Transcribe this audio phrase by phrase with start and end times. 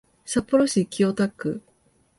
[0.25, 1.61] 札幌市清田区